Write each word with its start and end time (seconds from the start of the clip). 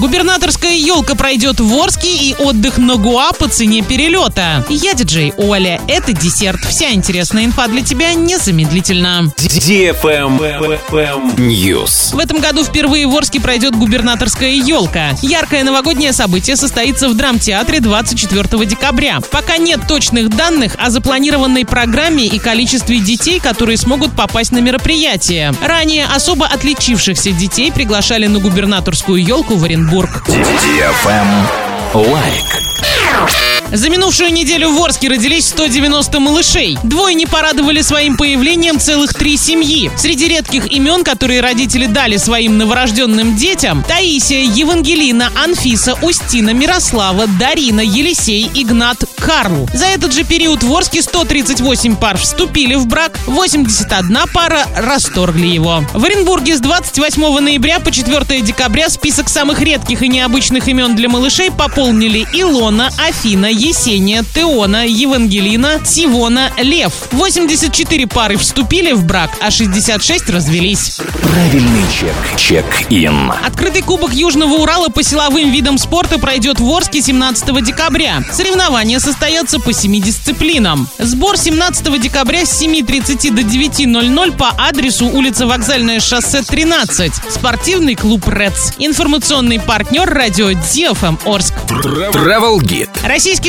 Губернаторская 0.00 0.72
елка 0.72 1.14
пройдет 1.14 1.60
в 1.60 1.74
Орске 1.74 2.08
и 2.16 2.34
отдых 2.34 2.78
на 2.78 2.96
Гуа 2.96 3.32
по 3.32 3.48
цене 3.48 3.82
перелета. 3.82 4.64
Я 4.70 4.94
диджей 4.94 5.34
Оля. 5.36 5.78
Это 5.88 6.14
десерт. 6.14 6.64
Вся 6.64 6.92
интересная 6.92 7.44
инфа 7.44 7.68
для 7.68 7.82
тебя 7.82 8.14
незамедлительно. 8.14 9.30
News. 11.36 12.16
В 12.16 12.18
этом 12.18 12.40
году 12.40 12.64
впервые 12.64 13.06
в 13.06 13.14
Орске 13.14 13.40
пройдет 13.40 13.76
губернаторская 13.76 14.52
елка. 14.52 15.10
Яркое 15.20 15.64
новогоднее 15.64 16.14
событие 16.14 16.56
состоится 16.56 17.10
в 17.10 17.14
драмтеатре 17.14 17.80
24 17.80 18.64
декабря. 18.64 19.20
Пока 19.30 19.58
нет 19.58 19.80
точных 19.86 20.30
данных 20.30 20.76
о 20.78 20.88
запланированной 20.88 21.66
программе 21.66 22.24
и 22.24 22.38
количестве 22.38 23.00
детей, 23.00 23.38
которые 23.38 23.76
смогут 23.76 24.16
попасть 24.16 24.52
на 24.52 24.60
мероприятие. 24.60 25.52
Ранее 25.62 26.06
особо 26.06 26.46
отличившихся 26.46 27.32
детей 27.32 27.70
приглашали 27.70 28.28
на 28.28 28.38
губернаторскую 28.38 29.22
елку 29.22 29.56
в 29.56 29.66
Оренбург. 29.90 30.22
Лайк. 31.94 32.69
За 33.72 33.88
минувшую 33.88 34.32
неделю 34.32 34.70
в 34.72 34.82
Орске 34.82 35.08
родились 35.08 35.48
190 35.48 36.18
малышей. 36.18 36.76
Двое 36.82 37.14
не 37.14 37.26
порадовали 37.26 37.82
своим 37.82 38.16
появлением 38.16 38.80
целых 38.80 39.14
три 39.14 39.36
семьи. 39.36 39.90
Среди 39.96 40.26
редких 40.26 40.72
имен, 40.72 41.04
которые 41.04 41.40
родители 41.40 41.86
дали 41.86 42.16
своим 42.16 42.58
новорожденным 42.58 43.36
детям, 43.36 43.84
Таисия, 43.86 44.42
Евангелина, 44.42 45.30
Анфиса, 45.36 45.94
Устина, 46.02 46.50
Мирослава, 46.50 47.28
Дарина, 47.38 47.80
Елисей, 47.80 48.50
Игнат, 48.54 49.04
Карл. 49.18 49.68
За 49.72 49.86
этот 49.86 50.12
же 50.14 50.24
период 50.24 50.64
в 50.64 50.74
Орске 50.74 51.00
138 51.02 51.94
пар 51.94 52.18
вступили 52.18 52.74
в 52.74 52.86
брак, 52.86 53.20
81 53.26 54.18
пара 54.34 54.66
расторгли 54.74 55.46
его. 55.46 55.84
В 55.92 56.04
Оренбурге 56.04 56.56
с 56.56 56.60
28 56.60 57.38
ноября 57.38 57.78
по 57.78 57.92
4 57.92 58.40
декабря 58.40 58.88
список 58.88 59.28
самых 59.28 59.60
редких 59.60 60.02
и 60.02 60.08
необычных 60.08 60.66
имен 60.66 60.96
для 60.96 61.08
малышей 61.08 61.52
пополнили 61.52 62.26
Илона, 62.32 62.90
Афина, 62.98 63.46
Есения, 63.60 64.24
Теона, 64.34 64.86
Евангелина, 64.86 65.80
Сивона, 65.84 66.50
Лев. 66.56 66.94
84 67.12 68.06
пары 68.06 68.38
вступили 68.38 68.92
в 68.92 69.04
брак, 69.04 69.32
а 69.38 69.50
66 69.50 70.30
развелись. 70.30 70.96
Правильный 71.22 71.82
check. 71.92 72.14
Check-in. 72.38 73.30
Открытый 73.30 73.82
кубок 73.82 74.14
Южного 74.14 74.54
Урала 74.54 74.88
по 74.88 75.02
силовым 75.02 75.50
видам 75.50 75.76
спорта 75.76 76.18
пройдет 76.18 76.58
в 76.58 76.70
Орске 76.70 77.02
17 77.02 77.62
декабря. 77.62 78.24
Соревнования 78.32 78.98
состоятся 78.98 79.60
по 79.60 79.74
семи 79.74 80.00
дисциплинам. 80.00 80.88
Сбор 80.98 81.36
17 81.36 82.00
декабря 82.00 82.46
с 82.46 82.62
7.30 82.62 83.30
до 83.30 83.42
9.00 83.42 84.36
по 84.38 84.54
адресу 84.56 85.06
улица 85.06 85.46
Вокзальное 85.46 86.00
шоссе 86.00 86.40
13. 86.42 87.12
Спортивный 87.28 87.94
клуб 87.94 88.26
«Рец». 88.26 88.72
Информационный 88.78 89.60
партнер 89.60 90.08
радио 90.08 90.52
DFM 90.52 91.18
Орск. 91.26 91.52
Travel 91.68 92.58
Guide. 92.60 92.88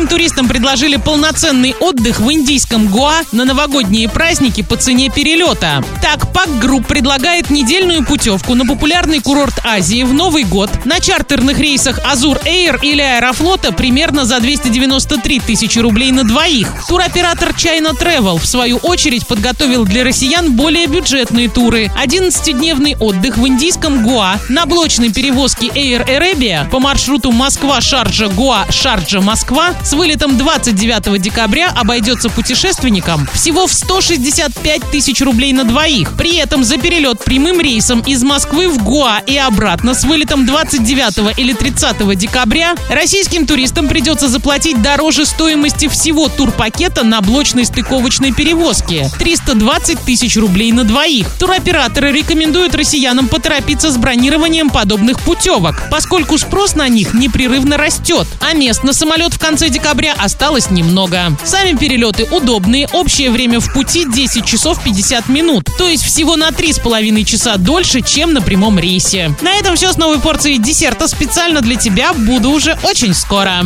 Российским 0.00 0.16
туристам 0.16 0.48
предложили 0.48 0.96
полноценный 0.96 1.74
отдых 1.78 2.20
в 2.20 2.32
индийском 2.32 2.86
Гоа 2.86 3.20
на 3.32 3.44
новогодние 3.44 4.08
праздники 4.08 4.62
по 4.62 4.76
цене 4.76 5.10
перелета. 5.10 5.84
Так, 6.00 6.32
PAC 6.32 6.48
Group 6.58 6.86
предлагает 6.86 7.50
недельную 7.50 8.06
путевку 8.06 8.54
на 8.54 8.64
популярный 8.64 9.20
курорт 9.20 9.60
Азии 9.62 10.02
в 10.02 10.14
Новый 10.14 10.44
год 10.44 10.70
на 10.86 11.00
чартерных 11.00 11.58
рейсах 11.58 12.00
Azur 12.10 12.38
Air 12.46 12.78
или 12.80 13.02
Аэрофлота 13.02 13.72
примерно 13.72 14.24
за 14.24 14.40
293 14.40 15.40
тысячи 15.40 15.78
рублей 15.78 16.12
на 16.12 16.24
двоих. 16.24 16.72
Туроператор 16.88 17.50
China 17.50 17.90
Travel, 17.92 18.38
в 18.38 18.46
свою 18.46 18.78
очередь, 18.78 19.26
подготовил 19.26 19.84
для 19.84 20.02
россиян 20.02 20.52
более 20.52 20.86
бюджетные 20.86 21.50
туры. 21.50 21.92
11-дневный 22.02 22.96
отдых 22.98 23.36
в 23.36 23.46
индийском 23.46 24.02
Гоа 24.02 24.40
на 24.48 24.64
блочной 24.64 25.12
перевозке 25.12 25.66
Air 25.66 26.06
Arabia 26.06 26.70
по 26.70 26.80
маршруту 26.80 27.32
Москва-Шарджа-Гоа, 27.32 28.70
Шарджа-Москва 28.70 29.74
с 29.90 29.92
вылетом 29.92 30.38
29 30.38 31.20
декабря 31.20 31.68
обойдется 31.74 32.30
путешественникам 32.30 33.26
всего 33.34 33.66
в 33.66 33.72
165 33.72 34.82
тысяч 34.92 35.20
рублей 35.20 35.52
на 35.52 35.64
двоих. 35.64 36.12
При 36.16 36.36
этом 36.36 36.62
за 36.62 36.76
перелет 36.76 37.24
прямым 37.24 37.60
рейсом 37.60 37.98
из 38.02 38.22
Москвы 38.22 38.68
в 38.68 38.84
Гоа 38.84 39.18
и 39.26 39.36
обратно 39.36 39.94
с 39.94 40.04
вылетом 40.04 40.46
29 40.46 41.36
или 41.36 41.52
30 41.52 42.16
декабря 42.16 42.76
российским 42.88 43.48
туристам 43.48 43.88
придется 43.88 44.28
заплатить 44.28 44.80
дороже 44.80 45.26
стоимости 45.26 45.88
всего 45.88 46.28
турпакета 46.28 47.02
на 47.02 47.20
блочной 47.20 47.64
стыковочной 47.64 48.32
перевозке– 48.32 49.10
320 49.18 49.98
тысяч 50.02 50.36
рублей 50.36 50.70
на 50.70 50.84
двоих. 50.84 51.26
Туроператоры 51.40 52.12
рекомендуют 52.12 52.76
россиянам 52.76 53.26
поторопиться 53.26 53.90
с 53.90 53.96
бронированием 53.96 54.70
подобных 54.70 55.18
путевок, 55.18 55.74
поскольку 55.90 56.38
спрос 56.38 56.76
на 56.76 56.86
них 56.86 57.12
непрерывно 57.12 57.76
растет, 57.76 58.28
а 58.40 58.52
мест 58.52 58.84
на 58.84 58.92
самолет 58.92 59.34
в 59.34 59.40
конце 59.40 59.68
декабря 59.80 60.14
осталось 60.18 60.70
немного. 60.70 61.34
Сами 61.42 61.76
перелеты 61.76 62.24
удобные, 62.30 62.86
общее 62.92 63.30
время 63.30 63.60
в 63.60 63.72
пути 63.72 64.04
10 64.06 64.44
часов 64.44 64.82
50 64.84 65.28
минут, 65.28 65.70
то 65.78 65.88
есть 65.88 66.04
всего 66.04 66.36
на 66.36 66.50
3,5 66.50 67.24
часа 67.24 67.56
дольше, 67.56 68.02
чем 68.02 68.34
на 68.34 68.42
прямом 68.42 68.78
рейсе. 68.78 69.34
На 69.40 69.54
этом 69.54 69.76
все 69.76 69.92
с 69.92 69.96
новой 69.96 70.20
порцией 70.20 70.58
десерта 70.58 71.08
специально 71.08 71.62
для 71.62 71.76
тебя. 71.76 72.12
Буду 72.12 72.50
уже 72.50 72.78
очень 72.82 73.14
скоро. 73.14 73.64